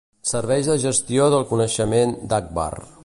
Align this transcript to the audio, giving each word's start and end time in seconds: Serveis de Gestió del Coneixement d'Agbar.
Serveis 0.27 0.69
de 0.71 0.77
Gestió 0.85 1.27
del 1.35 1.45
Coneixement 1.51 2.17
d'Agbar. 2.33 2.71